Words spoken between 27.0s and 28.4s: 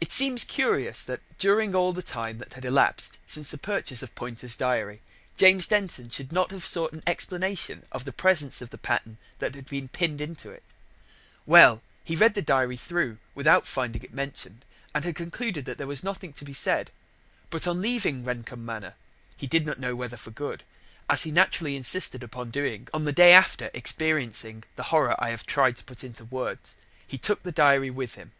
he took the diary with him.